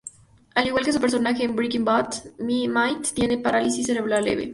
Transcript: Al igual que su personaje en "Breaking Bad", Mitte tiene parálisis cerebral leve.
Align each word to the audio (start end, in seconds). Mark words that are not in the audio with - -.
Al 0.55 0.65
igual 0.65 0.83
que 0.83 0.93
su 0.93 0.99
personaje 0.99 1.43
en 1.43 1.55
"Breaking 1.55 1.85
Bad", 1.85 2.09
Mitte 2.39 3.09
tiene 3.13 3.37
parálisis 3.37 3.85
cerebral 3.85 4.25
leve. 4.25 4.49